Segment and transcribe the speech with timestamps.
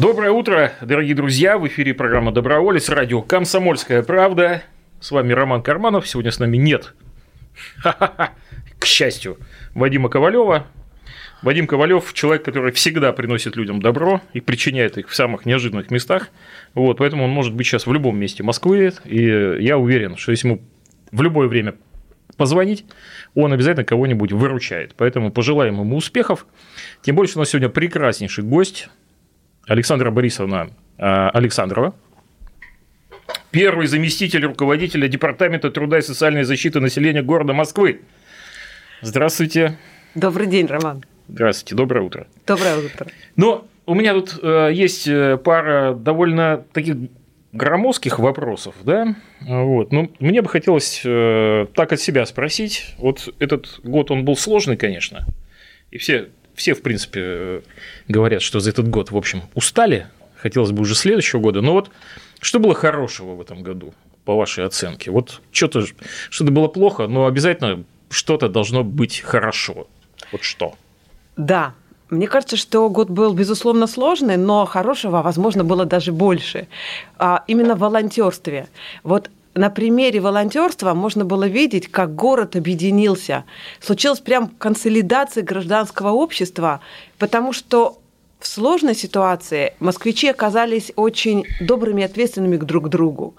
[0.00, 1.58] Доброе утро, дорогие друзья!
[1.58, 4.62] В эфире программа «Доброволец», радио «Комсомольская правда».
[4.98, 6.08] С вами Роман Карманов.
[6.08, 6.94] Сегодня с нами нет,
[7.84, 9.36] к счастью,
[9.74, 10.66] Вадима Ковалева.
[11.42, 16.30] Вадим Ковалев человек, который всегда приносит людям добро и причиняет их в самых неожиданных местах.
[16.72, 18.94] Вот, поэтому он может быть сейчас в любом месте Москвы.
[19.04, 19.22] И
[19.60, 20.62] я уверен, что если ему
[21.12, 21.74] в любое время
[22.38, 22.86] позвонить,
[23.34, 24.94] он обязательно кого-нибудь выручает.
[24.96, 26.46] Поэтому пожелаем ему успехов.
[27.02, 28.88] Тем более, что у нас сегодня прекраснейший гость,
[29.66, 31.94] Александра Борисовна а, Александрова,
[33.50, 38.00] первый заместитель руководителя Департамента труда и социальной защиты населения города Москвы.
[39.02, 39.78] Здравствуйте.
[40.14, 41.04] Добрый день, Роман.
[41.28, 42.26] Здравствуйте, доброе утро.
[42.46, 43.06] Доброе утро.
[43.36, 46.96] Ну, у меня тут э, есть э, пара довольно таких
[47.52, 53.80] громоздких вопросов, да, вот, ну, мне бы хотелось э, так от себя спросить, вот этот
[53.82, 55.26] год, он был сложный, конечно,
[55.90, 56.28] и все
[56.60, 57.60] все, в принципе, э,
[58.06, 60.08] говорят, что за этот год, в общем, устали.
[60.36, 61.62] Хотелось бы уже следующего года.
[61.62, 61.90] Но вот
[62.38, 63.94] что было хорошего в этом году,
[64.26, 65.10] по вашей оценке?
[65.10, 65.86] Вот что-то
[66.28, 69.88] что было плохо, но обязательно что-то должно быть хорошо.
[70.32, 70.74] Вот что?
[71.38, 71.72] Да,
[72.10, 76.68] мне кажется, что год был, безусловно, сложный, но хорошего, возможно, было даже больше.
[77.16, 78.68] А, именно в волонтерстве.
[79.02, 83.44] Вот на примере волонтерства можно было видеть, как город объединился.
[83.80, 86.80] Случилась прям консолидация гражданского общества,
[87.18, 87.98] потому что
[88.38, 93.34] в сложной ситуации москвичи оказались очень добрыми и ответственными друг к другу.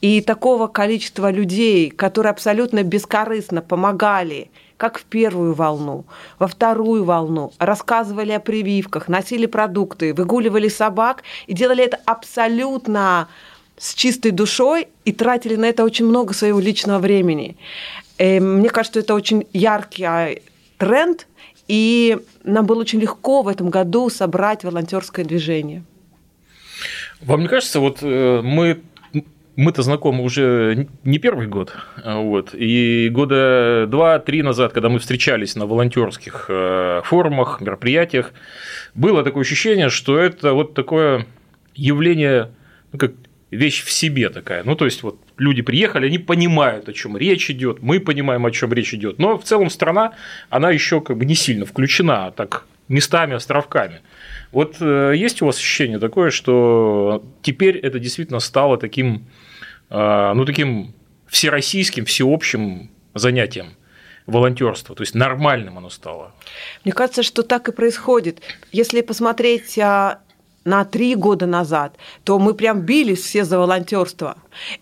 [0.00, 6.04] И такого количества людей, которые абсолютно бескорыстно помогали как в первую волну,
[6.38, 13.28] во вторую волну, рассказывали о прививках, носили продукты, выгуливали собак и делали это абсолютно
[13.76, 17.56] с чистой душой и тратили на это очень много своего личного времени.
[18.18, 20.30] И э, мне кажется, это очень яркий а,
[20.78, 21.26] тренд,
[21.66, 25.82] и нам было очень легко в этом году собрать волонтерское движение.
[27.20, 28.82] Вам не кажется, вот э, мы
[29.56, 35.54] мы-то знакомы уже не первый год, а, вот, и года два-три назад, когда мы встречались
[35.54, 38.32] на волонтерских э, форумах, мероприятиях,
[38.94, 41.26] было такое ощущение, что это вот такое
[41.74, 42.50] явление,
[42.92, 43.12] ну, как
[43.54, 44.64] вещь в себе такая.
[44.64, 48.50] Ну, то есть, вот люди приехали, они понимают, о чем речь идет, мы понимаем, о
[48.50, 49.18] чем речь идет.
[49.18, 50.14] Но в целом страна,
[50.50, 54.00] она еще как бы не сильно включена, а так местами, островками.
[54.52, 59.26] Вот э, есть у вас ощущение такое, что теперь это действительно стало таким,
[59.90, 60.94] э, ну, таким
[61.26, 63.76] всероссийским, всеобщим занятием?
[64.26, 66.32] волонтерство, то есть нормальным оно стало.
[66.84, 68.40] Мне кажется, что так и происходит.
[68.72, 70.20] Если посмотреть а,
[70.64, 74.36] на три года назад, то мы прям бились все за волонтерство.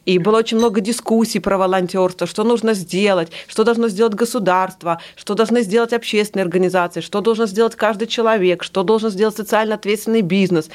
[0.04, 5.34] И было очень много дискуссий про волонтерство, что нужно сделать, что должно сделать государство, что
[5.34, 10.68] должны сделать общественные организации, что должен сделать каждый человек, что должен сделать социально ответственный бизнес,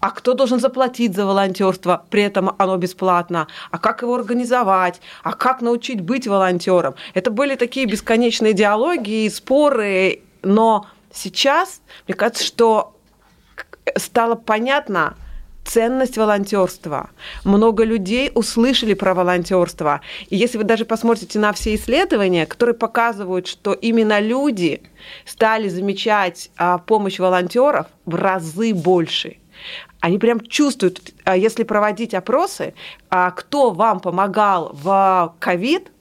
[0.00, 5.32] а кто должен заплатить за волонтерство, при этом оно бесплатно, а как его организовать, а
[5.32, 6.94] как научить быть волонтером.
[7.14, 12.94] Это были такие бесконечные диалоги и споры, но сейчас, мне кажется, что
[13.96, 15.16] стало понятно
[15.64, 17.10] ценность волонтерства.
[17.44, 20.00] Много людей услышали про волонтерство.
[20.28, 24.82] И если вы даже посмотрите на все исследования, которые показывают, что именно люди
[25.24, 29.36] стали замечать а, помощь волонтеров в разы больше.
[30.00, 32.74] Они прям чувствуют, а, если проводить опросы,
[33.10, 35.92] а, кто вам помогал в ковид,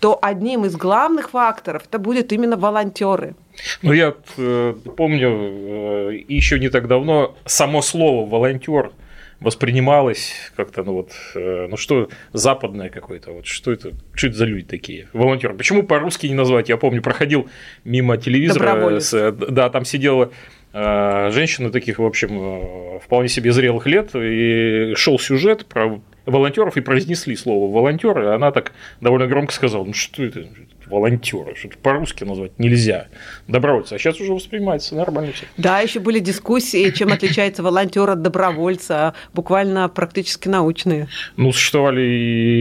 [0.00, 3.34] то одним из главных факторов это будет именно волонтеры.
[3.82, 8.92] Ну, я э, помню, э, еще не так давно само слово волонтер
[9.40, 14.44] воспринималось как-то, ну вот, э, ну что западное какое-то, вот что это, что это за
[14.44, 15.54] люди такие, волонтеры.
[15.54, 16.68] Почему по-русски не назвать?
[16.68, 17.48] Я помню, проходил
[17.84, 20.32] мимо телевизора, с, да, там сидела
[20.72, 26.76] э, женщина таких, в общем, э, вполне себе зрелых лет, и шел сюжет про волонтеров
[26.76, 30.46] и произнесли слово волонтеры, и она так довольно громко сказала, ну что это,
[30.88, 33.08] волонтеры, что это по-русски назвать нельзя,
[33.46, 35.46] добровольцы, а сейчас уже воспринимается нормально все.
[35.56, 41.08] Да, еще были дискуссии, чем отличается волонтер от добровольца, буквально практически научные.
[41.36, 42.02] Ну, существовали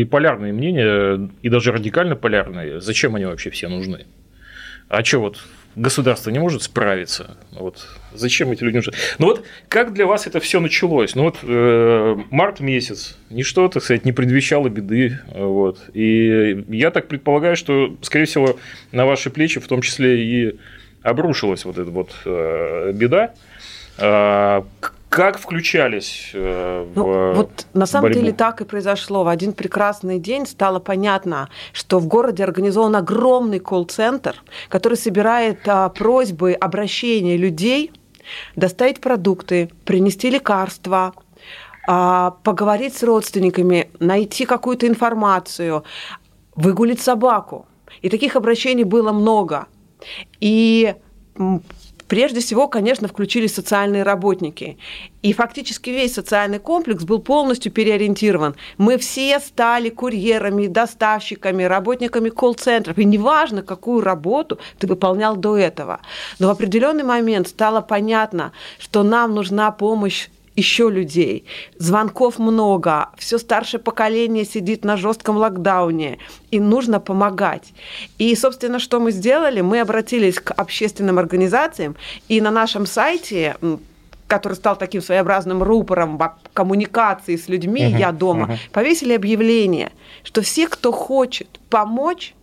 [0.02, 4.06] и полярные мнения, и даже радикально полярные, зачем они вообще все нужны?
[4.90, 5.44] А что вот
[5.78, 7.38] государство не может справиться.
[7.52, 8.94] Вот зачем эти люди нужны?
[9.20, 11.16] Ну вот как для вас это все началось?
[11.16, 15.20] Ну вот э, март месяц, ничто, так сказать, не предвещало беды.
[15.34, 15.80] Вот.
[15.94, 18.58] И я так предполагаю, что, скорее всего,
[18.92, 20.60] на ваши плечи в том числе и
[21.04, 23.34] обрушилась вот эта вот э, беда.
[24.00, 24.64] Э,
[25.10, 28.20] как включались э, в ну, Вот на самом борьбу?
[28.20, 29.24] деле так и произошло.
[29.24, 34.36] В один прекрасный день стало понятно, что в городе организован огромный колл-центр,
[34.70, 37.92] который собирает а, просьбы, обращения людей
[38.56, 41.14] доставить продукты, принести лекарства,
[41.88, 45.86] а, поговорить с родственниками, найти какую-то информацию,
[46.56, 47.66] выгулить собаку.
[48.02, 49.68] И таких обращений было много.
[50.42, 50.96] И
[52.08, 54.78] Прежде всего, конечно, включились социальные работники.
[55.22, 58.56] И фактически весь социальный комплекс был полностью переориентирован.
[58.78, 62.98] Мы все стали курьерами, доставщиками, работниками колл-центров.
[62.98, 66.00] И неважно, какую работу ты выполнял до этого.
[66.40, 71.46] Но в определенный момент стало понятно, что нам нужна помощь еще людей.
[71.78, 76.18] Звонков много, все старшее поколение сидит на жестком локдауне,
[76.52, 77.74] и нужно помогать.
[78.18, 79.62] И, собственно, что мы сделали?
[79.62, 81.96] Мы обратились к общественным организациям,
[82.28, 83.56] и на нашем сайте
[84.28, 86.20] который стал таким своеобразным рупором
[86.52, 88.58] коммуникации с людьми, uh-huh, я дома, uh-huh.
[88.74, 89.94] повесили объявление,
[90.24, 92.36] что все, кто хочет помочь,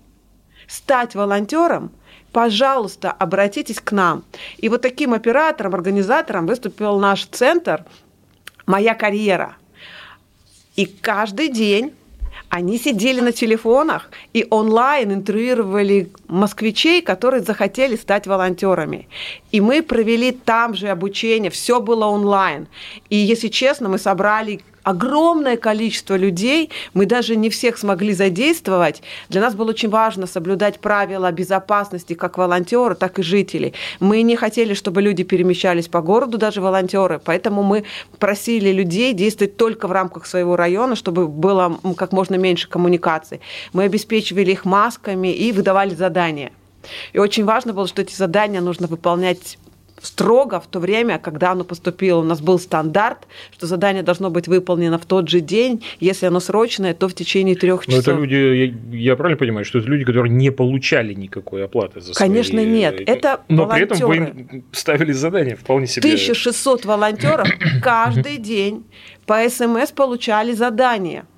[0.67, 1.91] стать волонтером,
[2.33, 4.25] пожалуйста, обратитесь к нам.
[4.57, 7.85] И вот таким оператором, организатором выступил наш центр
[8.67, 9.57] моя карьера.
[10.77, 11.93] И каждый день
[12.49, 19.09] они сидели на телефонах и онлайн интервьюировали москвичей, которые захотели стать волонтерами.
[19.51, 22.69] И мы провели там же обучение, все было онлайн.
[23.09, 29.03] И, если честно, мы собрали огромное количество людей, мы даже не всех смогли задействовать.
[29.29, 33.75] Для нас было очень важно соблюдать правила безопасности как волонтеры, так и жителей.
[33.99, 37.85] Мы не хотели, чтобы люди перемещались по городу, даже волонтеры, поэтому мы
[38.19, 43.41] просили людей действовать только в рамках своего района, чтобы было как можно меньше коммуникаций.
[43.73, 46.53] Мы обеспечивали их масками и выдавали задания.
[47.13, 49.59] И очень важно было, что эти задания нужно выполнять
[50.00, 52.20] строго в то время, когда оно поступило.
[52.20, 55.85] У нас был стандарт, что задание должно быть выполнено в тот же день.
[56.00, 58.06] Если оно срочное, то в течение трех часов.
[58.06, 58.35] Но это люди,
[58.93, 62.29] я, я правильно понимаю, что это люди, которые не получали никакой оплаты за свои...
[62.29, 63.00] Конечно, нет.
[63.06, 63.87] Это Но волонтеры.
[63.87, 66.08] при этом вы им ставили задание вполне себе...
[66.08, 67.49] 1600 волонтеров
[67.82, 68.85] каждый день
[69.26, 71.25] по СМС получали задание–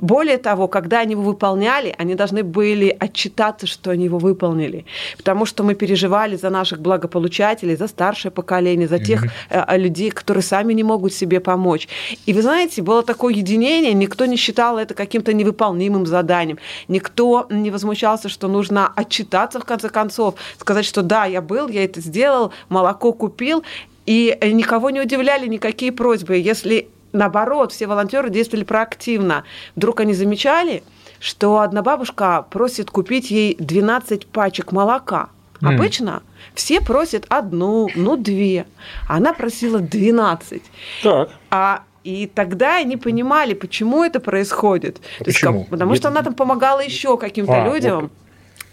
[0.00, 4.84] более того, когда они его выполняли, они должны были отчитаться, что они его выполнили.
[5.16, 9.78] Потому что мы переживали за наших благополучателей, за старшее поколение, за тех mm-hmm.
[9.78, 11.88] людей, которые сами не могут себе помочь.
[12.26, 17.70] И вы знаете, было такое единение, никто не считал это каким-то невыполнимым заданием, никто не
[17.70, 22.52] возмущался, что нужно отчитаться в конце концов, сказать, что да, я был, я это сделал,
[22.68, 23.64] молоко купил,
[24.06, 26.36] и никого не удивляли никакие просьбы.
[26.36, 29.44] Если наоборот, все волонтеры действовали проактивно.
[29.76, 30.82] Вдруг они замечали,
[31.18, 35.30] что одна бабушка просит купить ей 12 пачек молока.
[35.60, 35.74] Mm.
[35.74, 36.22] Обычно
[36.54, 38.66] все просят одну, ну две.
[39.08, 40.62] Она просила 12.
[41.02, 41.30] Так.
[41.50, 45.00] А и тогда они понимали, почему это происходит.
[45.18, 45.60] То почему?
[45.60, 48.00] Есть, потому что она там помогала еще каким-то а, людям.
[48.02, 48.12] Вот.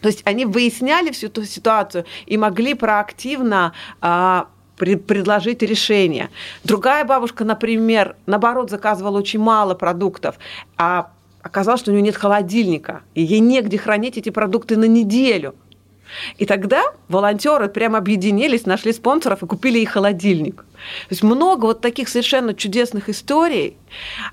[0.01, 4.47] То есть они выясняли всю эту ситуацию и могли проактивно а,
[4.81, 6.30] предложить решение.
[6.63, 10.36] Другая бабушка, например, наоборот, заказывала очень мало продуктов,
[10.78, 11.12] а
[11.42, 15.55] оказалось, что у нее нет холодильника, и ей негде хранить эти продукты на неделю.
[16.38, 20.58] И тогда волонтеры прямо объединились, нашли спонсоров и купили ей холодильник.
[20.58, 23.77] То есть много вот таких совершенно чудесных историй.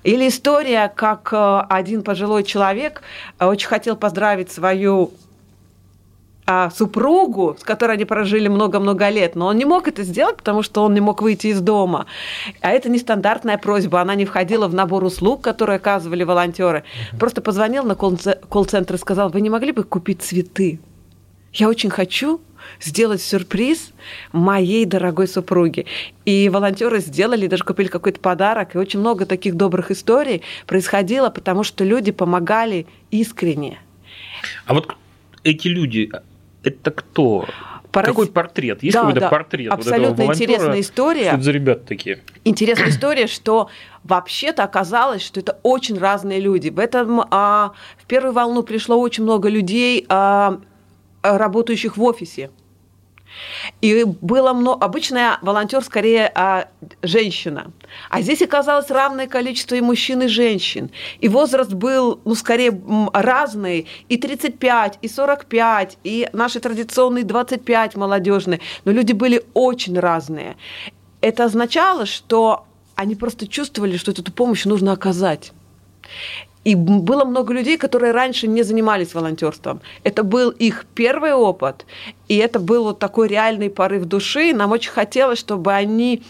[0.02, 3.02] Или история, как э, один пожилой человек
[3.38, 5.12] э, очень хотел поздравить свою
[6.50, 10.62] а, супругу, с которой они прожили много-много лет, но он не мог это сделать, потому
[10.62, 12.06] что он не мог выйти из дома.
[12.62, 16.84] А это нестандартная просьба, она не входила в набор услуг, которые оказывали волонтеры.
[17.20, 20.80] Просто позвонил на колл-центр и сказал, вы не могли бы купить цветы?
[21.52, 22.40] Я очень хочу
[22.80, 23.90] сделать сюрприз
[24.32, 25.84] моей дорогой супруге.
[26.24, 28.74] И волонтеры сделали, даже купили какой-то подарок.
[28.74, 33.80] И очень много таких добрых историй происходило, потому что люди помогали искренне.
[34.64, 34.96] А вот
[35.44, 36.10] эти люди,
[36.62, 37.46] это кто?
[37.92, 38.10] Парад...
[38.10, 38.82] Какой портрет?
[38.82, 39.28] Есть да, какой-то да.
[39.28, 39.72] портрет?
[39.72, 41.32] Абсолютно вот интересная история.
[41.32, 42.22] Что за ребята такие?
[42.44, 43.70] Интересная история, что
[44.04, 46.68] вообще-то оказалось, что это очень разные люди.
[46.68, 50.60] В этом а, в первую волну пришло очень много людей, а,
[51.22, 52.50] работающих в офисе.
[53.80, 54.84] И было много...
[54.84, 56.68] Обычная волонтер скорее а,
[57.02, 57.72] женщина.
[58.10, 60.90] А здесь оказалось равное количество и мужчин, и женщин.
[61.20, 62.80] И возраст был, ну, скорее
[63.12, 63.86] разный.
[64.08, 68.60] И 35, и 45, и наши традиционные 25 молодежные.
[68.84, 70.56] Но люди были очень разные.
[71.20, 75.52] Это означало, что они просто чувствовали, что эту помощь нужно оказать.
[76.64, 79.80] И было много людей, которые раньше не занимались волонтерством.
[80.04, 81.86] Это был их первый опыт,
[82.28, 84.52] и это был вот такой реальный порыв души.
[84.52, 86.22] Нам очень хотелось, чтобы они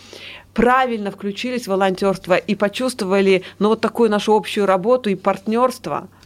[0.54, 6.08] правильно включились в волонтерство и почувствовали ну, вот такую нашу общую работу и партнерство–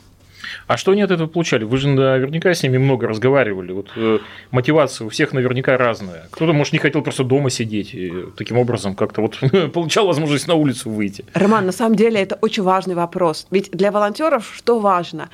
[0.66, 1.64] а что они от этого получали?
[1.64, 3.72] Вы же наверняка с ними много разговаривали.
[3.72, 4.18] Вот э,
[4.50, 6.28] мотивация у всех наверняка разная.
[6.30, 9.38] Кто-то, может, не хотел просто дома сидеть и таким образом как-то вот
[9.72, 11.24] получал возможность на улицу выйти.
[11.34, 13.46] Роман, на самом деле это очень важный вопрос.
[13.50, 15.28] Ведь для волонтеров что важно?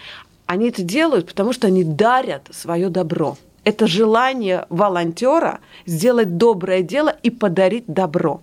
[0.47, 3.37] Они это делают, потому что они дарят свое добро.
[3.65, 8.41] Это желание волонтера сделать доброе дело и подарить добро.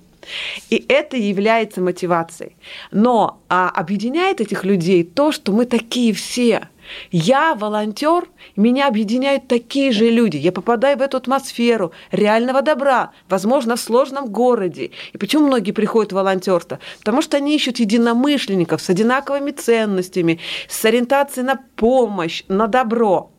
[0.70, 2.56] И это является мотивацией.
[2.92, 6.70] Но а, объединяет этих людей то, что мы такие все.
[7.12, 10.38] Я волонтер, меня объединяют такие же люди.
[10.38, 14.92] Я попадаю в эту атмосферу реального добра, возможно, в сложном городе.
[15.14, 16.80] И почему многие приходят в волонтерство?
[17.00, 23.32] Потому что они ищут единомышленников с одинаковыми ценностями, с ориентацией на помощь, на добро.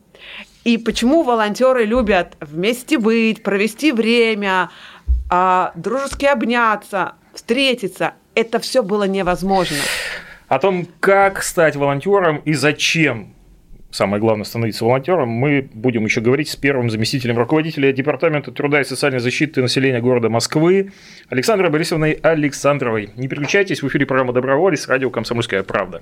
[0.63, 4.69] И почему волонтеры любят вместе быть, провести время,
[5.75, 8.13] дружески обняться, встретиться.
[8.35, 9.77] Это все было невозможно.
[10.47, 13.33] О том, как стать волонтером и зачем
[13.91, 18.83] самое главное становиться волонтером, мы будем еще говорить с первым заместителем руководителя Департамента труда и
[18.83, 20.91] социальной защиты населения города Москвы
[21.29, 23.09] Александрой Борисовной Александровой.
[23.15, 26.01] Не переключайтесь, в эфире программа «Доброволец», радио «Комсомольская правда».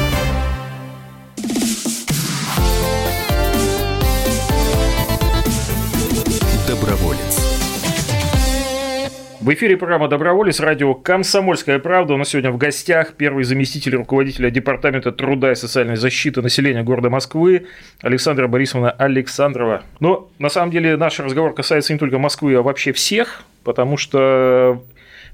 [9.41, 12.13] В эфире программа «Доброволец», радио «Комсомольская правда».
[12.13, 17.09] У нас сегодня в гостях первый заместитель руководителя Департамента труда и социальной защиты населения города
[17.09, 17.65] Москвы
[18.01, 19.81] Александра Борисовна Александрова.
[19.99, 24.83] Но на самом деле наш разговор касается не только Москвы, а вообще всех, потому что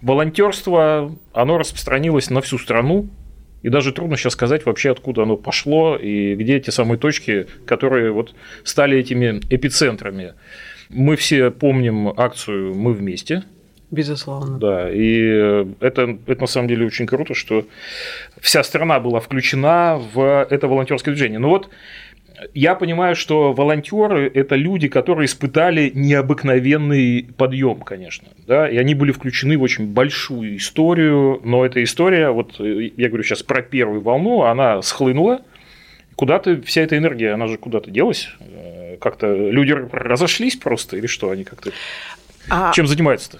[0.01, 3.09] волонтерство, оно распространилось на всю страну,
[3.61, 8.13] и даже трудно сейчас сказать вообще, откуда оно пошло и где те самые точки, которые
[8.13, 10.33] вот стали этими эпицентрами.
[10.87, 13.43] Мы все помним акцию «Мы вместе»,
[13.89, 14.57] Безусловно.
[14.57, 17.65] Да, и это, это на самом деле очень круто, что
[18.41, 21.39] вся страна была включена в это волонтерское движение.
[21.39, 21.69] Но вот
[22.53, 29.11] я понимаю, что волонтеры это люди, которые испытали необыкновенный подъем, конечно, да, и они были
[29.11, 34.43] включены в очень большую историю, но эта история, вот я говорю сейчас про первую волну,
[34.43, 35.41] она схлынула,
[36.15, 38.29] куда-то вся эта энергия, она же куда-то делась,
[38.99, 41.71] как-то люди разошлись просто или что они как-то...
[42.49, 42.71] А...
[42.73, 43.39] Чем занимаются-то?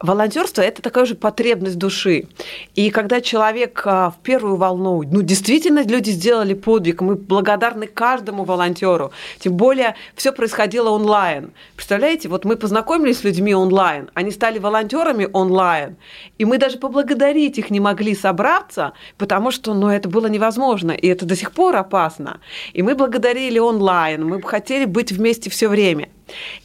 [0.00, 2.28] Волонтерство– это такая же потребность души.
[2.76, 8.44] И когда человек а, в первую волну, ну, действительно, люди сделали подвиг, мы благодарны каждому
[8.44, 9.10] волонтеру.
[9.40, 11.50] Тем более, все происходило онлайн.
[11.74, 15.96] Представляете, вот мы познакомились с людьми онлайн, они стали волонтерами онлайн,
[16.38, 21.08] и мы даже поблагодарить их не могли собраться, потому что, ну, это было невозможно, и
[21.08, 22.40] это до сих пор опасно.
[22.72, 26.08] И мы благодарили онлайн, мы хотели быть вместе все время.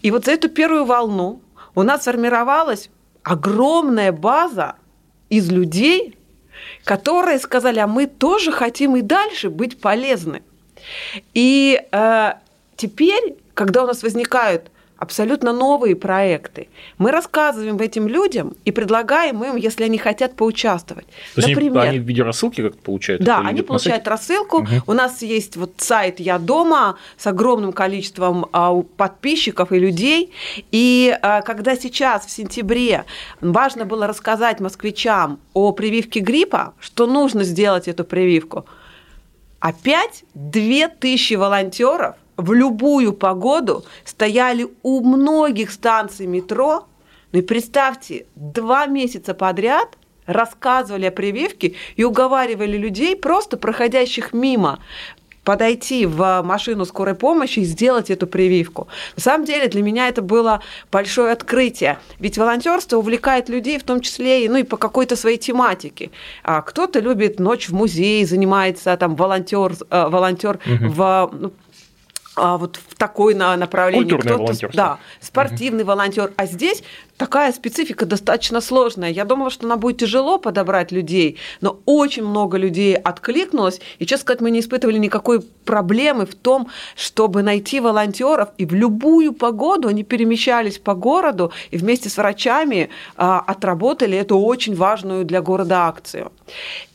[0.04, 1.42] И вот за эту первую волну
[1.74, 2.92] у нас сформировалась
[3.24, 4.76] огромная база
[5.30, 6.18] из людей,
[6.84, 10.44] которые сказали, а мы тоже хотим и дальше быть полезны.
[11.34, 12.34] И э,
[12.76, 14.70] теперь, когда у нас возникают
[15.04, 16.70] абсолютно новые проекты.
[16.98, 21.06] Мы рассказываем этим людям и предлагаем им, если они хотят поучаствовать.
[21.36, 23.22] То есть Например, они, в виде рассылки как-то получают?
[23.22, 24.62] Да, они получают рассылку.
[24.62, 24.70] Угу.
[24.88, 30.32] У нас есть вот сайт «Я дома» с огромным количеством а, подписчиков и людей.
[30.72, 33.04] И а, когда сейчас, в сентябре,
[33.42, 38.66] важно было рассказать москвичам о прививке гриппа, что нужно сделать эту прививку,
[39.60, 46.88] опять 2000 волонтеров в любую погоду стояли у многих станций метро.
[47.32, 54.80] Ну и представьте, два месяца подряд рассказывали о прививке и уговаривали людей, просто проходящих мимо,
[55.44, 58.88] подойти в машину скорой помощи и сделать эту прививку.
[59.16, 60.62] На самом деле для меня это было
[60.92, 65.38] большое открытие, ведь волонтерство увлекает людей, в том числе и, ну, и по какой-то своей
[65.38, 66.12] тематике.
[66.44, 70.90] А кто-то любит ночь в музее, занимается там волонтер, э, волонтер угу.
[70.90, 71.52] в ну,
[72.36, 74.10] а вот в такой на направлении.
[74.10, 74.72] Культурное волонтерство.
[74.74, 75.90] Да, спортивный угу.
[75.90, 76.34] волонтер.
[76.36, 76.84] А здесь
[77.18, 79.10] такая специфика достаточно сложная.
[79.10, 83.82] Я думала, что она будет тяжело подобрать людей, но очень много людей откликнулось.
[84.00, 88.50] И, честно сказать, мы не испытывали никакой проблемы в том, чтобы найти волонтеров.
[88.58, 94.40] И в любую погоду они перемещались по городу и вместе с врачами а, отработали эту
[94.40, 96.32] очень важную для города акцию.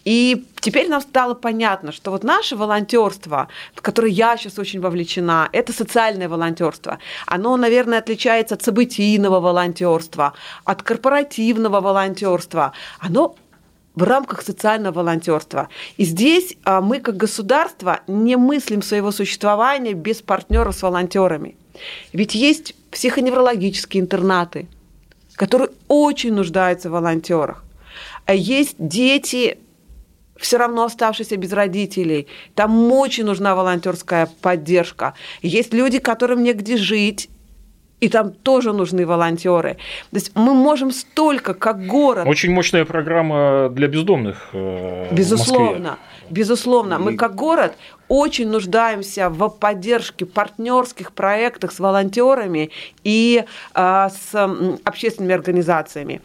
[0.08, 5.50] И теперь нам стало понятно, что вот наше волонтерство, в которое я сейчас очень вовлечена,
[5.52, 6.98] это социальное волонтерство.
[7.26, 10.32] Оно, наверное, отличается от событийного волонтерства,
[10.64, 12.72] от корпоративного волонтерства.
[13.00, 13.36] Оно
[13.94, 15.68] в рамках социального волонтерства.
[15.98, 21.54] И здесь а, мы, как государство, не мыслим своего существования без партнеров с волонтерами.
[22.14, 24.68] Ведь есть психоневрологические интернаты,
[25.34, 27.62] которые очень нуждаются в волонтерах.
[28.24, 29.58] А есть дети
[30.38, 32.26] все равно оставшиеся без родителей.
[32.54, 35.14] Там очень нужна волонтерская поддержка.
[35.42, 37.28] Есть люди, которым негде жить,
[38.00, 39.74] и там тоже нужны волонтеры.
[40.10, 42.26] То есть мы можем столько, как город.
[42.26, 44.50] Очень мощная программа для бездомных.
[44.52, 45.98] Э, безусловно,
[46.30, 46.98] безусловно.
[46.98, 47.76] Мы как город
[48.06, 52.70] очень нуждаемся в поддержке партнерских проектах с волонтерами
[53.02, 54.48] и э, с
[54.84, 56.20] общественными организациями.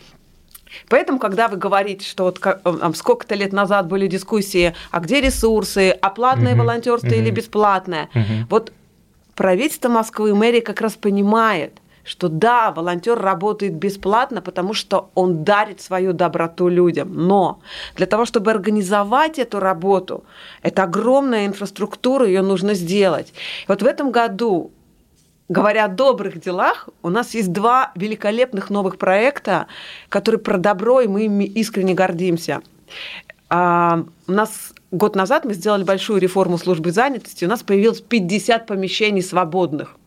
[0.90, 5.92] Поэтому, когда вы говорите, что вот э, сколько-то лет назад были дискуссии, а где ресурсы,
[5.92, 7.16] а платное угу, волонтерство угу.
[7.16, 8.48] или бесплатное, угу.
[8.50, 8.74] вот
[9.36, 15.44] правительство Москвы и мэрия как раз понимает, что да, волонтер работает бесплатно, потому что он
[15.44, 17.14] дарит свою доброту людям.
[17.14, 17.62] Но
[17.96, 20.24] для того, чтобы организовать эту работу,
[20.62, 23.30] это огромная инфраструктура, ее нужно сделать.
[23.30, 24.72] И вот в этом году
[25.50, 29.68] говоря о добрых делах, у нас есть два великолепных новых проекта,
[30.10, 32.62] которые про добро, и мы ими искренне гордимся.
[33.50, 38.66] А, у нас год назад мы сделали большую реформу службы занятости, у нас появилось 50
[38.66, 39.98] помещений свободных.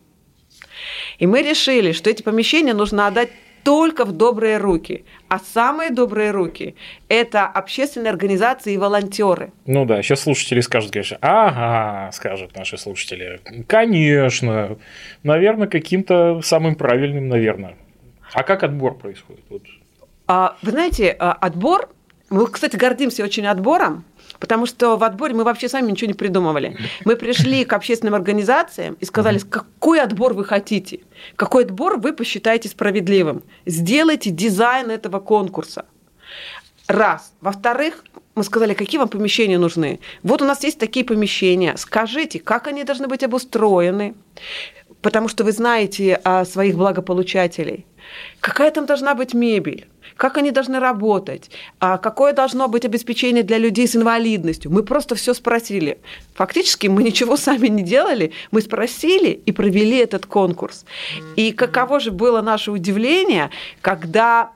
[1.19, 3.29] И мы решили, что эти помещения нужно отдать
[3.67, 5.03] только в добрые руки.
[5.27, 6.75] А самые добрые руки–
[7.09, 9.51] это общественные организации и волонтеры.
[9.65, 14.77] Ну да, сейчас слушатели скажут, конечно, ага, скажут наши слушатели, конечно,
[15.23, 17.75] наверное, каким-то самым правильным, наверное.
[18.31, 19.43] А как отбор происходит?
[19.49, 19.63] Вот.
[20.27, 21.89] А, вы знаете, а, отбор,
[22.29, 24.05] мы, кстати, гордимся очень отбором,
[24.39, 26.77] Потому что в отборе мы вообще сами ничего не придумывали.
[27.05, 30.99] Мы пришли к общественным организациям и сказали, какой отбор вы хотите,
[31.35, 33.43] какой отбор вы посчитаете справедливым.
[33.65, 35.85] Сделайте дизайн этого конкурса.
[36.87, 37.33] Раз.
[37.41, 38.03] Во-вторых,
[38.35, 39.99] мы сказали, какие вам помещения нужны.
[40.23, 41.75] Вот у нас есть такие помещения.
[41.75, 44.13] Скажите, как они должны быть обустроены,
[45.01, 47.85] потому что вы знаете о своих благополучателей.
[48.39, 49.87] Какая там должна быть мебель?
[50.17, 54.71] как они должны работать, а какое должно быть обеспечение для людей с инвалидностью.
[54.71, 55.99] Мы просто все спросили.
[56.33, 60.85] Фактически мы ничего сами не делали, мы спросили и провели этот конкурс.
[61.35, 64.51] И каково же было наше удивление, когда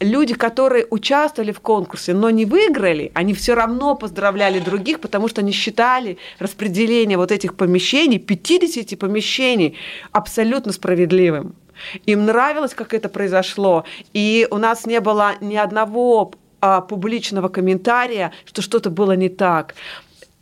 [0.00, 5.40] люди, которые участвовали в конкурсе, но не выиграли, они все равно поздравляли других, потому что
[5.40, 9.76] они считали распределение вот этих помещений, 50 помещений,
[10.12, 11.54] абсолютно справедливым.
[12.06, 18.32] Им нравилось, как это произошло, и у нас не было ни одного а, публичного комментария,
[18.44, 19.74] что что-то было не так.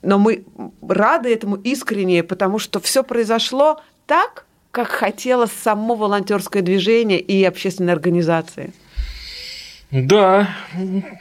[0.03, 0.45] Но мы
[0.87, 7.95] рады этому искренне, потому что все произошло так, как хотело само волонтерское движение и общественные
[7.95, 8.73] организации.
[9.95, 10.49] Да,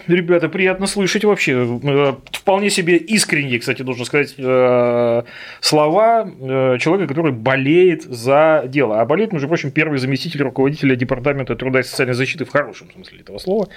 [0.07, 1.79] ребята, приятно слышать вообще.
[1.83, 5.23] Э, вполне себе искренние, кстати, должен сказать, э,
[5.61, 8.99] слова э, человека, который болеет за дело.
[8.99, 13.19] А болеет, между прочим, первый заместитель руководителя Департамента труда и социальной защиты в хорошем смысле
[13.19, 13.67] этого слова.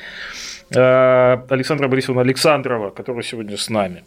[0.70, 4.02] Александра Борисовна Александрова, которая сегодня с нами.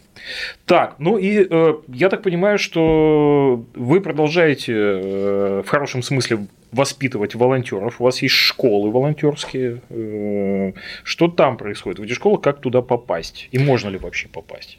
[0.66, 1.48] Так, ну и
[1.88, 6.40] я так понимаю, что вы продолжаете в хорошем смысле
[6.72, 8.00] воспитывать волонтеров.
[8.00, 9.82] У вас есть школы волонтерские.
[9.90, 10.72] Э,
[11.04, 12.40] что там происходит в этих школах?
[12.40, 13.48] Как туда попасть?
[13.50, 14.78] И можно ли вообще попасть?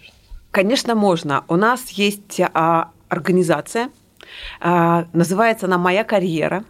[0.51, 1.43] Конечно, можно.
[1.47, 3.89] У нас есть а, организация,
[4.59, 6.63] а, называется она «Моя карьера».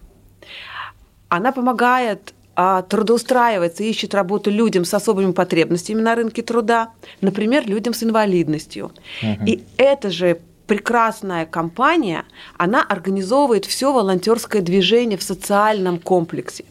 [1.30, 7.94] Она помогает а, трудоустраивается, ищет работу людям с особыми потребностями на рынке труда, например, людям
[7.94, 8.92] с инвалидностью.
[9.24, 9.46] Угу.
[9.46, 12.24] И это же прекрасная компания,
[12.58, 16.64] она организовывает все волонтерское движение в социальном комплексе.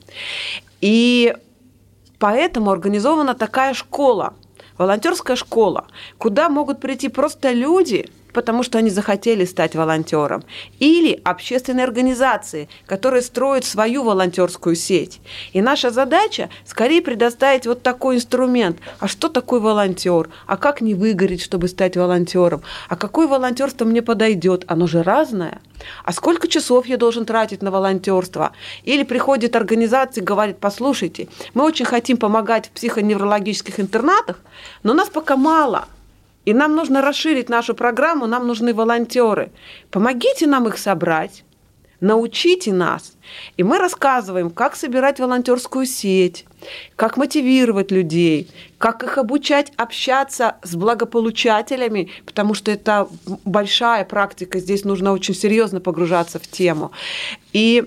[0.81, 1.35] И
[2.19, 4.33] поэтому организована такая школа,
[4.79, 5.87] волонтерская школа,
[6.17, 10.45] куда могут прийти просто люди– потому что они захотели стать волонтером,
[10.79, 15.21] или общественные организации, которые строят свою волонтерскую сеть.
[15.53, 18.79] И наша задача скорее предоставить вот такой инструмент.
[18.99, 20.29] А что такое волонтер?
[20.47, 22.63] А как не выгореть, чтобы стать волонтером?
[22.89, 24.65] А какое волонтерство мне подойдет?
[24.67, 25.61] Оно же разное.
[26.05, 28.53] А сколько часов я должен тратить на волонтерство?
[28.85, 34.39] Или приходит организация и говорит, послушайте, мы очень хотим помогать в психоневрологических интернатах,
[34.83, 35.87] но нас пока мало–
[36.45, 39.51] и нам нужно расширить нашу программу, нам нужны волонтеры.
[39.91, 41.45] Помогите нам их собрать,
[42.01, 43.13] научите нас.
[43.57, 46.47] И мы рассказываем, как собирать волонтерскую сеть,
[46.97, 53.09] как мотивировать людей, как их обучать общаться с благополучателями, потому что это
[53.45, 56.91] большая практика, здесь нужно очень серьезно погружаться в тему.
[57.53, 57.85] И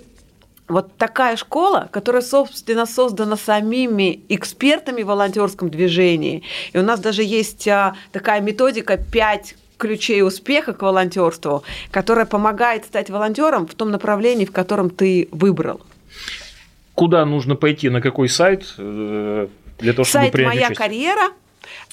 [0.73, 6.43] вот такая школа, которая, собственно, создана самими экспертами в волонтерском движении.
[6.73, 12.86] И у нас даже есть а, такая методика 5 ключей успеха к волонтерству, которая помогает
[12.86, 15.81] стать волонтером в том направлении, в котором ты выбрал.
[16.95, 19.47] Куда нужно пойти, на какой сайт э,
[19.79, 20.77] для того, чтобы Сайт принять «Моя участие?
[20.77, 21.29] карьера»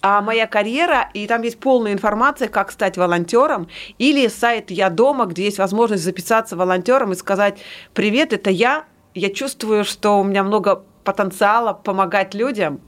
[0.03, 5.27] а моя карьера, и там есть полная информация, как стать волонтером, или сайт «Я дома»,
[5.27, 7.59] где есть возможность записаться волонтером и сказать
[7.95, 12.81] «Привет, это я, я чувствую, что у меня много потенциала помогать людям,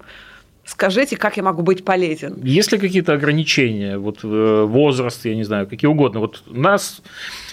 [0.65, 2.41] скажите, как я могу быть полезен».
[2.43, 6.21] Есть ли какие-то ограничения, вот э, возраст, я не знаю, какие угодно?
[6.21, 7.03] Вот нас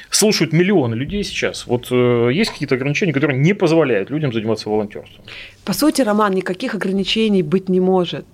[0.10, 1.68] слушают миллионы людей сейчас.
[1.68, 5.24] Вот э, есть какие-то ограничения, которые не позволяют людям заниматься волонтерством?
[5.70, 8.26] По сути, Роман, никаких ограничений быть не может.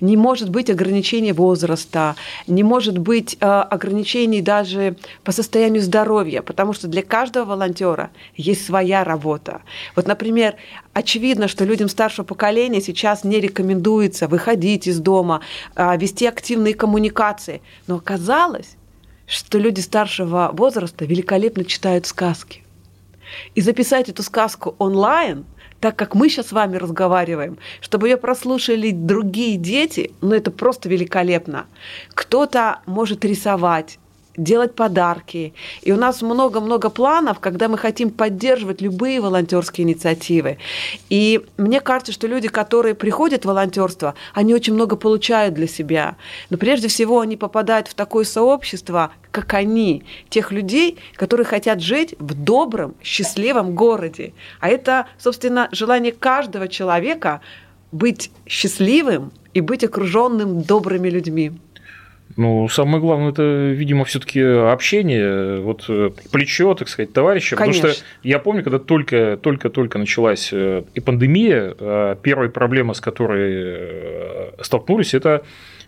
[0.00, 2.14] Не может быть ограничений возраста,
[2.46, 8.64] не может быть э, ограничений даже по состоянию здоровья, потому что для каждого волонтера есть
[8.64, 9.62] своя работа.
[9.96, 10.54] Вот, например,
[10.92, 15.40] очевидно, что людям старшего поколения сейчас не рекомендуется выходить из дома,
[15.74, 17.60] э, вести активные коммуникации.
[17.88, 18.76] Но оказалось,
[19.26, 22.62] что люди старшего возраста великолепно читают сказки.
[23.56, 25.44] И записать эту сказку онлайн,
[25.84, 30.88] так как мы сейчас с вами разговариваем, чтобы ее прослушали другие дети, ну это просто
[30.88, 31.66] великолепно.
[32.14, 33.98] Кто-то может рисовать,
[34.36, 35.54] делать подарки.
[35.82, 40.58] И у нас много-много планов, когда мы хотим поддерживать любые волонтерские инициативы.
[41.08, 46.16] И мне кажется, что люди, которые приходят в волонтерство, они очень много получают для себя.
[46.50, 52.14] Но прежде всего они попадают в такое сообщество, как они, тех людей, которые хотят жить
[52.18, 54.32] в добром, счастливом городе.
[54.60, 57.40] А это, собственно, желание каждого человека
[57.92, 61.52] быть счастливым и быть окруженным добрыми людьми.
[62.36, 67.54] Ну, самое главное, это, видимо, все-таки общение, вот э, плечо, так сказать, товарища.
[67.54, 67.82] Конечно.
[67.82, 72.94] Потому что я помню, когда только, только, только началась э, и пандемия, э, первая проблема,
[72.94, 75.42] с которой столкнулись, это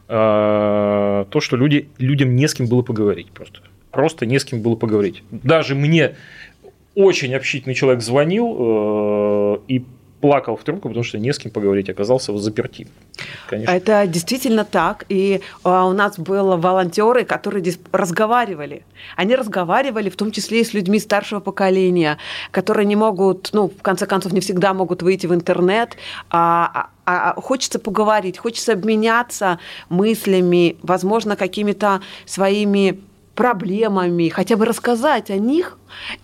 [0.08, 3.58] то, что люди, людям не с кем было поговорить просто.
[3.90, 5.24] Просто не с кем было поговорить.
[5.32, 6.14] Даже мне
[6.94, 9.84] очень общительный человек звонил и
[10.20, 12.86] плакал в трубку, потому что не с кем поговорить, оказался в заперти.
[13.48, 13.70] Конечно.
[13.70, 15.04] Это действительно так.
[15.08, 18.84] И а, у нас были волонтеры, которые разговаривали.
[19.16, 22.18] Они разговаривали в том числе и с людьми старшего поколения,
[22.50, 25.96] которые не могут, ну, в конце концов, не всегда могут выйти в интернет,
[26.30, 33.00] а, а, а хочется поговорить, хочется обменяться мыслями, возможно, какими-то своими
[33.34, 35.78] проблемами, хотя бы рассказать о них.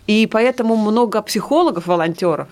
[0.07, 2.49] И поэтому много психологов, волонтеров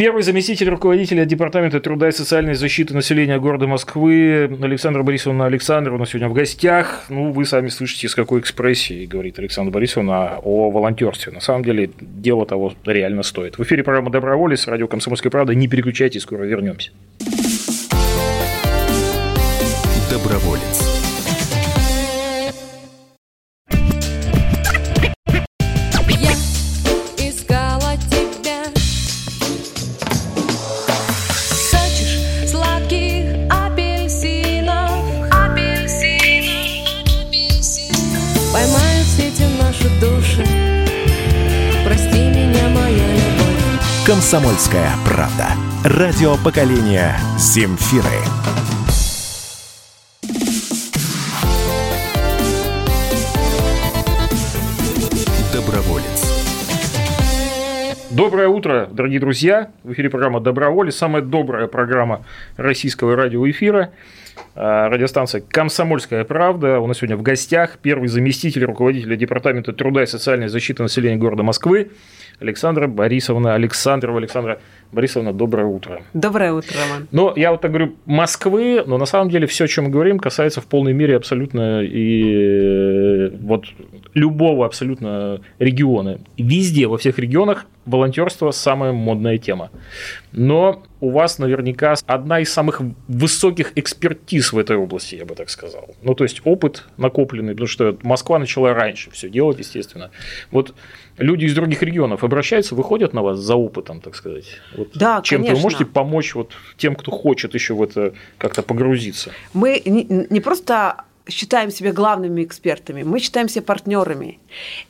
[0.00, 5.44] Первый заместитель руководителя Департамента труда и социальной защиты населения города Москвы Александра Борисовна
[5.98, 7.04] нас сегодня в гостях.
[7.10, 11.32] Ну, вы сами слышите, с какой экспрессией говорит Александра Борисовна о волонтерстве.
[11.32, 13.58] На самом деле, дело того реально стоит.
[13.58, 15.54] В эфире программа «Доброволец», радио «Комсомольская правда».
[15.54, 16.92] Не переключайтесь, скоро вернемся.
[20.10, 20.89] Доброволец.
[44.30, 45.48] «Комсомольская правда».
[45.82, 48.04] Радио поколения Земфиры.
[55.52, 56.30] Доброволец.
[58.12, 59.72] Доброе утро, дорогие друзья.
[59.82, 60.94] В эфире программа «Доброволец».
[60.94, 62.24] Самая добрая программа
[62.56, 63.90] российского радиоэфира.
[64.54, 66.78] А, радиостанция «Комсомольская правда».
[66.78, 71.42] У нас сегодня в гостях первый заместитель руководителя Департамента труда и социальной защиты населения города
[71.42, 71.90] Москвы
[72.40, 74.18] Александра Борисовна Александрова.
[74.18, 74.58] Александра,
[74.92, 76.02] Борисовна, доброе утро.
[76.14, 77.08] Доброе утро, Роман.
[77.12, 80.18] Но я вот так говорю Москвы, но на самом деле все, о чем мы говорим,
[80.18, 83.66] касается в полной мере абсолютно и э, вот
[84.14, 86.18] любого абсолютно региона.
[86.36, 89.70] Везде, во всех регионах волонтерство самая модная тема.
[90.32, 95.50] Но у вас наверняка одна из самых высоких экспертиз в этой области, я бы так
[95.50, 95.88] сказал.
[96.02, 100.10] Ну, то есть опыт накопленный, потому что Москва начала раньше все делать, естественно.
[100.50, 100.74] Вот
[101.16, 104.60] люди из других регионов обращаются, выходят на вас за опытом, так сказать.
[104.80, 105.56] Вот Да, чем конечно.
[105.56, 109.30] вы можете помочь вот тем, кто хочет еще в это как-то погрузиться?
[109.52, 114.38] Мы не, просто считаем себя главными экспертами, мы считаем себя партнерами.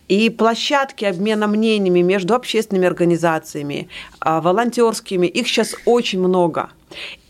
[0.07, 3.89] И площадки обмена мнениями между общественными организациями,
[4.21, 6.71] а, волонтерскими, их сейчас очень много.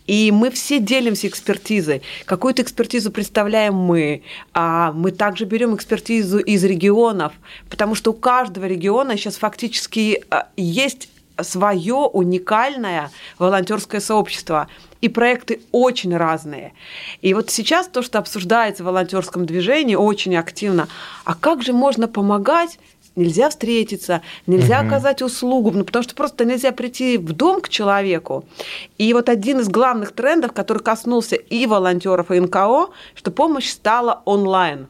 [0.07, 2.03] И мы все делимся экспертизой.
[2.27, 7.33] Какую-то экспертизу представляем мы, а мы также берем экспертизу из регионов,
[7.71, 11.09] потому что у каждого региона сейчас фактически а, есть
[11.43, 14.69] свое уникальное волонтерское сообщество.
[15.01, 16.75] И проекты очень разные.
[17.23, 20.89] И вот сейчас то, что обсуждается в волонтерском движении очень активно,
[21.25, 22.79] а как же можно помогать
[23.17, 28.45] Нельзя встретиться, нельзя оказать услугу, ну, потому что просто нельзя прийти в дом к человеку.
[28.99, 34.23] И вот один из главных трендов, который коснулся и волонтеров, и НКО, что помощь стала
[34.25, 34.87] онлайн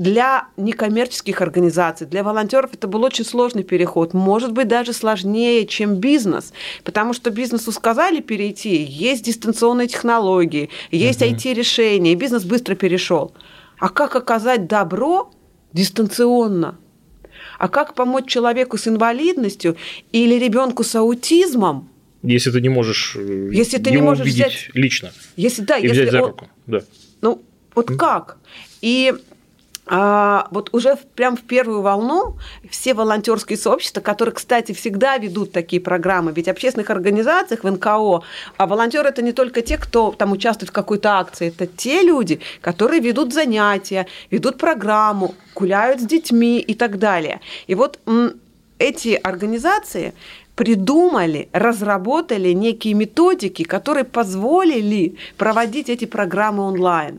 [0.00, 5.96] для некоммерческих организаций, для волонтеров это был очень сложный переход, может быть даже сложнее, чем
[5.96, 13.34] бизнес, потому что бизнесу сказали перейти, есть дистанционные технологии, есть IT-решения, и бизнес быстро перешел.
[13.78, 15.30] А как оказать добро
[15.74, 16.78] дистанционно?
[17.58, 19.76] А как помочь человеку с инвалидностью
[20.12, 21.90] или ребенку с аутизмом,
[22.22, 26.00] Если ты не можешь э, Если ты не можешь взять- лично если да, и если
[26.00, 26.48] взять за он- руку.
[26.66, 26.80] Да.
[27.20, 27.42] Ну,
[27.74, 28.38] вот как?
[28.80, 29.12] И
[29.92, 32.36] а, вот уже в- прям в первую волну
[32.70, 38.22] все волонтерские сообщества, которые, кстати, всегда ведут такие программы, ведь в общественных организациях, в НКО,
[38.56, 42.38] а волонтеры это не только те, кто там участвует в какой-то акции, это те люди,
[42.60, 47.40] которые ведут занятия, ведут программу, гуляют с детьми и так далее.
[47.66, 47.98] И вот
[48.78, 50.14] эти организации
[50.60, 57.18] придумали, разработали некие методики, которые позволили проводить эти программы онлайн.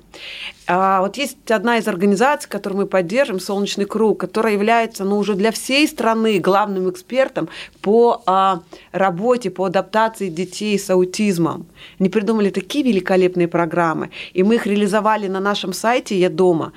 [0.67, 5.33] А Вот есть одна из организаций, которую мы поддерживаем, «Солнечный круг», которая является ну, уже
[5.33, 7.49] для всей страны главным экспертом
[7.81, 11.65] по а, работе, по адаптации детей с аутизмом.
[11.99, 16.73] Они придумали такие великолепные программы, и мы их реализовали на нашем сайте «Я дома».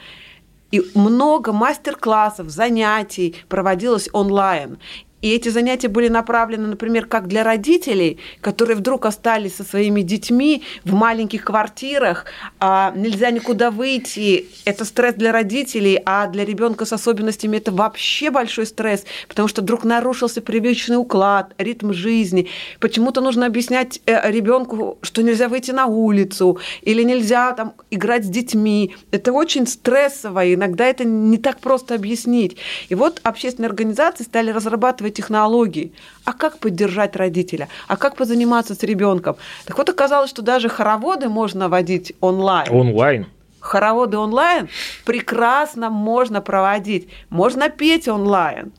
[0.71, 4.79] И много мастер-классов, занятий проводилось онлайн.
[5.25, 10.63] И эти занятия были направлены, например, как для родителей, которые вдруг остались со своими детьми
[10.85, 12.27] в маленьких квартирах,
[12.61, 14.49] а нельзя никуда выйти.
[14.67, 19.63] Это стресс для родителей, а для ребенка с особенностями это вообще большой стресс, потому что
[19.63, 22.51] вдруг нарушился привычный уклад, ритм жизни.
[22.79, 28.95] Почему-то нужно объяснять ребенку, что нельзя выйти на улицу или нельзя там играть с детьми.
[29.11, 32.59] Это очень стрессово, иногда это не так просто объяснить.
[32.91, 35.93] И вот общественные организации стали разрабатывать технологии.
[36.25, 37.69] А как поддержать родителя?
[37.89, 39.37] А как позаниматься с ребенком?
[39.65, 42.69] Так вот оказалось, что даже хороводы можно водить онлайн.
[42.71, 43.27] Онлайн.
[43.61, 44.69] Хороводы онлайн
[45.07, 47.09] прекрасно можно проводить.
[47.31, 48.73] Можно петь онлайн.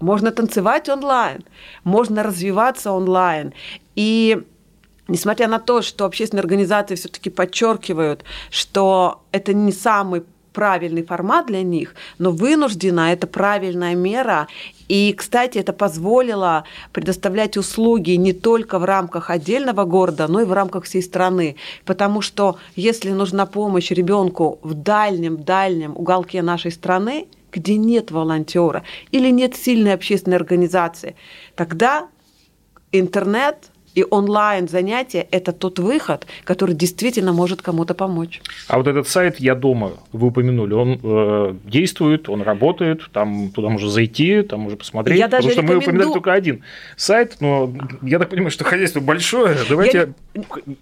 [0.00, 1.44] Можно танцевать онлайн,
[1.84, 3.52] можно развиваться онлайн.
[3.94, 4.42] И
[5.08, 10.22] несмотря на то, что общественные организации все-таки подчеркивают, что это не самый
[10.54, 14.48] правильный формат для них, но вынуждена это правильная мера.
[14.90, 20.52] И, кстати, это позволило предоставлять услуги не только в рамках отдельного города, но и в
[20.52, 21.54] рамках всей страны.
[21.84, 29.30] Потому что если нужна помощь ребенку в дальнем-дальнем уголке нашей страны, где нет волонтера или
[29.30, 31.14] нет сильной общественной организации,
[31.54, 32.08] тогда
[32.90, 38.40] интернет и онлайн занятия– это тот выход, который действительно может кому-то помочь.
[38.68, 43.68] А вот этот сайт «Я дома», вы упомянули, он э, действует, он работает, там туда
[43.68, 45.18] можно зайти, там можно посмотреть.
[45.18, 46.62] Я даже потому что мы рекомендую- упоминали только один
[46.96, 47.72] сайт, но
[48.02, 49.56] я так понимаю, что хозяйство большое.
[49.68, 50.12] Давайте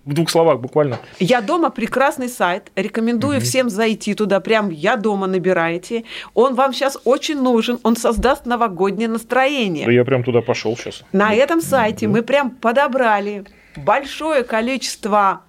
[0.05, 0.99] в двух словах буквально.
[1.18, 2.71] Я дома прекрасный сайт.
[2.77, 4.40] Рекомендую всем зайти туда.
[4.40, 6.05] Прям я дома набираете.
[6.35, 7.79] Он вам сейчас очень нужен.
[7.83, 9.87] Он создаст новогоднее настроение.
[9.87, 11.03] Да я прям туда пошел сейчас.
[11.12, 12.99] На этом сайте мы прям подобрали
[13.77, 15.42] большое количество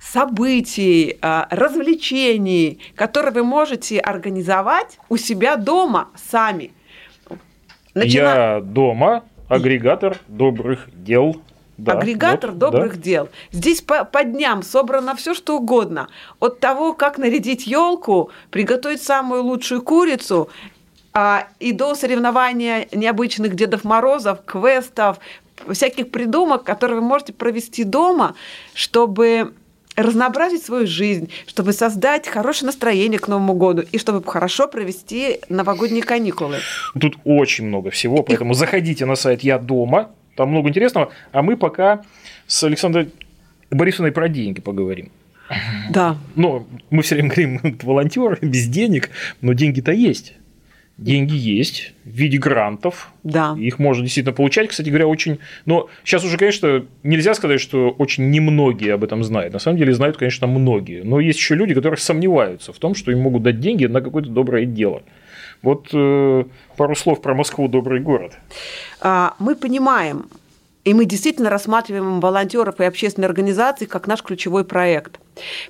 [0.00, 6.72] событий, а, развлечений, которые вы можете организовать у себя дома сами.
[7.94, 11.40] Начина- Я дома, агрегатор добрых дел.
[11.78, 13.02] Да, Агрегатор вот, добрых да.
[13.02, 13.28] дел.
[13.50, 16.08] Здесь по, по дням собрано все, что угодно.
[16.38, 20.48] От того, как нарядить елку, приготовить самую лучшую курицу,
[21.14, 25.18] а, и до соревнования необычных Дедов Морозов, квестов,
[25.70, 28.34] всяких придумок, которые вы можете провести дома,
[28.74, 29.52] чтобы
[29.96, 36.02] разнообразить свою жизнь, чтобы создать хорошее настроение к Новому году и чтобы хорошо провести новогодние
[36.02, 36.58] каникулы.
[36.98, 41.56] Тут очень много всего, поэтому заходите на сайт «Я дома», там много интересного, а мы
[41.56, 42.02] пока
[42.46, 43.10] с Александрой
[43.70, 45.10] Борисовной про деньги поговорим.
[45.90, 46.16] Да.
[46.34, 49.10] Но мы все время говорим, волонтер без денег,
[49.40, 50.34] но деньги-то есть.
[51.02, 53.12] Деньги есть в виде грантов.
[53.22, 53.54] Да.
[53.58, 54.68] Их можно действительно получать.
[54.68, 55.38] Кстати говоря, очень...
[55.66, 59.52] Но сейчас уже, конечно, нельзя сказать, что очень немногие об этом знают.
[59.52, 61.02] На самом деле знают, конечно, многие.
[61.02, 64.30] Но есть еще люди, которые сомневаются в том, что им могут дать деньги на какое-то
[64.30, 65.02] доброе дело.
[65.62, 66.44] Вот э,
[66.76, 68.32] пару слов про Москву, добрый город.
[69.00, 70.26] А, мы понимаем,
[70.84, 75.20] и мы действительно рассматриваем волонтеров и общественные организации как наш ключевой проект.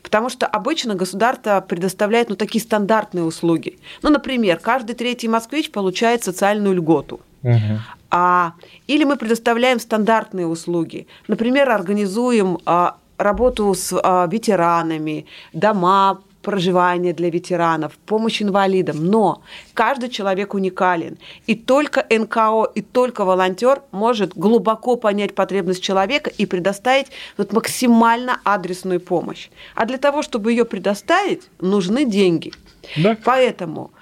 [0.03, 3.79] Потому что обычно государство предоставляет ну, такие стандартные услуги.
[4.03, 7.21] Ну, например, каждый третий москвич получает социальную льготу.
[7.43, 7.81] Угу.
[8.11, 8.55] А,
[8.87, 11.07] или мы предоставляем стандартные услуги.
[11.29, 19.07] Например, организуем а, работу с а, ветеранами, дома проживания для ветеранов, помощь инвалидам.
[19.07, 19.43] Но
[19.75, 21.19] каждый человек уникален.
[21.47, 27.07] И только НКО, и только волонтер может глубоко понять потребность человека и предоставить
[27.39, 29.49] вот максимально адресную помощь.
[29.75, 32.53] А для того, чтобы ее предоставить, нужны деньги.
[32.97, 33.17] Да.
[33.25, 33.93] Поэтому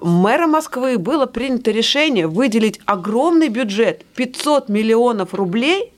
[0.00, 5.92] мэра Москвы было принято решение выделить огромный бюджет 500 миллионов рублей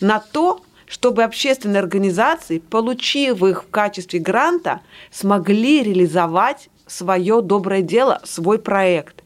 [0.00, 8.20] на то, чтобы общественные организации, получив их в качестве гранта, смогли реализовать свое доброе дело,
[8.24, 9.22] свой проект.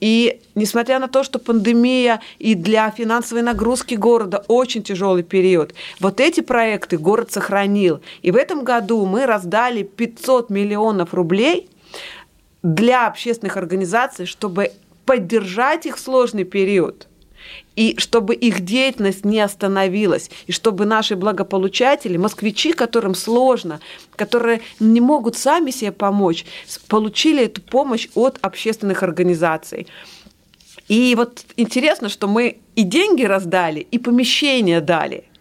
[0.00, 6.20] И несмотря на то, что пандемия и для финансовой нагрузки города очень тяжелый период, вот
[6.20, 8.00] эти проекты город сохранил.
[8.22, 11.68] И в этом году мы раздали 500 миллионов рублей
[12.62, 14.72] для общественных организаций, чтобы
[15.06, 17.08] поддержать их в сложный период–
[17.76, 23.80] и чтобы их деятельность не остановилась, и чтобы наши благополучатели, москвичи, которым сложно,
[24.16, 26.44] которые не могут сами себе помочь,
[26.88, 29.86] получили эту помощь от общественных организаций.
[30.88, 35.24] И вот интересно, что мы и деньги раздали, и помещения дали–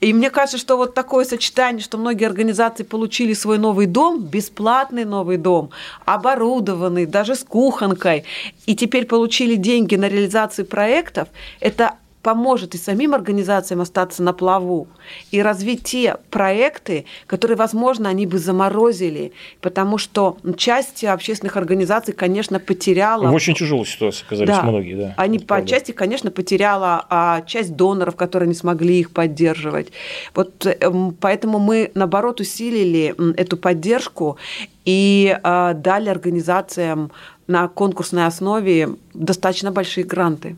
[0.00, 5.04] и мне кажется, что вот такое сочетание, что многие организации получили свой новый дом, бесплатный
[5.04, 5.70] новый дом,
[6.04, 8.24] оборудованный, даже с кухонкой,
[8.66, 11.28] и теперь получили деньги на реализацию проектов,
[11.60, 14.88] это поможет и самим организациям остаться на плаву
[15.30, 22.58] и развить те проекты, которые, возможно, они бы заморозили, потому что часть общественных организаций, конечно,
[22.58, 23.28] потеряла...
[23.30, 25.14] В очень тяжелой ситуации оказались да, многие, да.
[25.16, 25.68] Они по правда.
[25.68, 29.92] части, конечно, потеряла а, часть доноров, которые не смогли их поддерживать.
[30.34, 34.36] Вот эм, поэтому мы, наоборот, усилили эту поддержку
[34.84, 37.12] и а, дали организациям
[37.46, 40.56] на конкурсной основе достаточно большие гранты.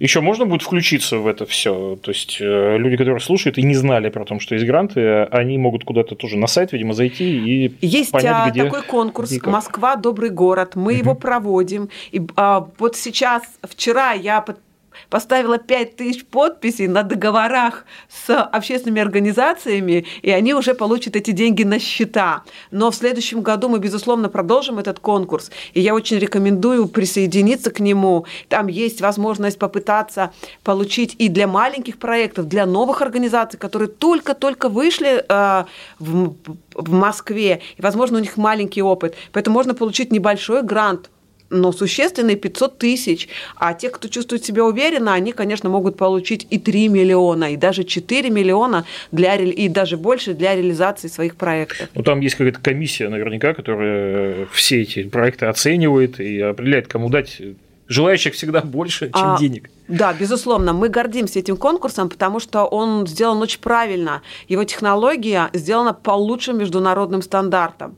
[0.00, 1.98] Еще можно будет включиться в это все.
[2.02, 5.58] То есть э, люди, которые слушают и не знали про то, что есть гранты, они
[5.58, 9.96] могут куда-то тоже на сайт, видимо, зайти и есть понять, а, где такой конкурс Москва
[9.96, 10.74] добрый город.
[10.74, 10.98] Мы угу.
[11.00, 11.90] его проводим.
[12.12, 14.42] И а, вот сейчас вчера я
[15.08, 21.64] поставила 5 тысяч подписей на договорах с общественными организациями, и они уже получат эти деньги
[21.64, 22.42] на счета.
[22.70, 27.80] Но в следующем году мы, безусловно, продолжим этот конкурс, и я очень рекомендую присоединиться к
[27.80, 28.26] нему.
[28.48, 30.32] Там есть возможность попытаться
[30.62, 35.64] получить и для маленьких проектов, для новых организаций, которые только-только вышли э,
[35.98, 36.34] в,
[36.74, 39.14] в Москве, и, возможно, у них маленький опыт.
[39.32, 41.10] Поэтому можно получить небольшой грант
[41.50, 43.28] но существенные 500 тысяч.
[43.56, 47.84] А те, кто чувствует себя уверенно, они, конечно, могут получить и 3 миллиона, и даже
[47.84, 51.88] 4 миллиона, для, и даже больше для реализации своих проектов.
[51.94, 57.40] Ну, там есть какая-то комиссия, наверняка, которая все эти проекты оценивает и определяет, кому дать
[57.88, 59.68] желающих всегда больше, чем а, денег.
[59.88, 64.22] Да, безусловно, мы гордимся этим конкурсом, потому что он сделан очень правильно.
[64.46, 67.96] Его технология сделана по лучшим международным стандартам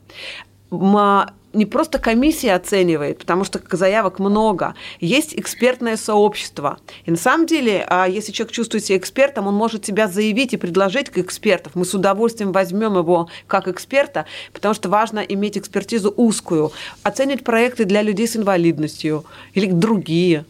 [1.53, 6.79] не просто комиссия оценивает, потому что заявок много, есть экспертное сообщество.
[7.05, 10.57] И на самом деле, а, если человек чувствует себя экспертом, он может себя заявить и
[10.57, 11.75] предложить к экспертов.
[11.75, 16.71] Мы с удовольствием возьмем его как эксперта, потому что важно иметь экспертизу узкую,
[17.03, 20.45] оценить проекты для людей с инвалидностью или другие.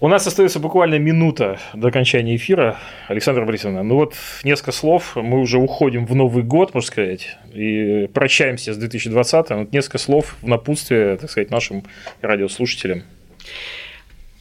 [0.00, 2.78] У нас остается буквально минута до окончания эфира.
[3.08, 5.16] Александра Борисовна, ну вот несколько слов.
[5.16, 9.58] Мы уже уходим в Новый год, можно сказать, и прощаемся с 2020-м.
[9.58, 11.82] Вот несколько слов в напутствие, так сказать, нашим
[12.20, 13.02] радиослушателям.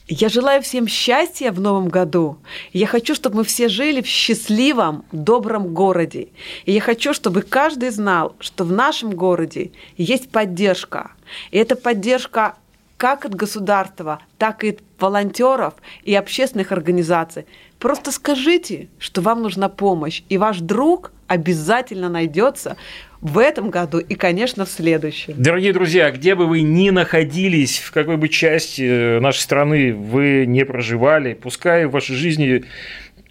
[0.08, 2.38] Я желаю всем счастья в новом году.
[2.72, 6.28] Я хочу, чтобы мы все жили в счастливом, добром городе.
[6.66, 11.14] И я хочу, чтобы каждый знал, что в нашем городе есть поддержка.
[11.50, 12.58] И эта поддержка
[12.98, 17.46] как от государства, так и от волонтеров и общественных организаций.
[17.80, 22.76] Просто скажите, что вам нужна помощь, и ваш друг обязательно найдется
[23.22, 25.36] в этом году и, конечно, в следующем.
[25.38, 30.46] Дорогие друзья, где бы вы ни находились, в какой бы части э, нашей страны вы
[30.46, 32.64] не проживали, пускай в вашей жизни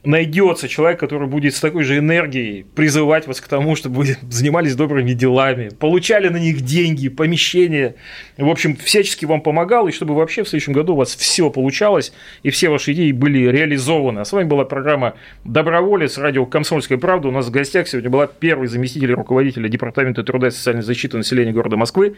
[0.07, 4.75] найдется человек, который будет с такой же энергией призывать вас к тому, чтобы вы занимались
[4.75, 7.97] добрыми делами, получали на них деньги, помещения.
[8.37, 12.13] В общем, всячески вам помогал, и чтобы вообще в следующем году у вас все получалось,
[12.43, 14.21] и все ваши идеи были реализованы.
[14.21, 17.29] А с вами была программа «Доброволец» радио «Комсомольская правда».
[17.29, 21.53] У нас в гостях сегодня была первый заместитель руководителя Департамента труда и социальной защиты населения
[21.53, 22.17] города Москвы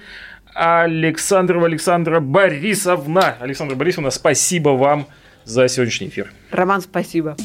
[0.54, 3.36] Александрова Александра Борисовна.
[3.40, 5.06] Александра Борисовна, спасибо вам
[5.48, 6.30] за сегодняшний эфир.
[6.50, 7.36] Роман, спасибо.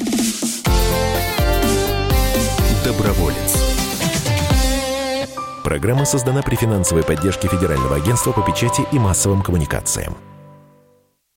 [2.84, 3.56] Доброволец.
[5.64, 10.14] Программа создана при финансовой поддержке Федерального агентства по печати и массовым коммуникациям.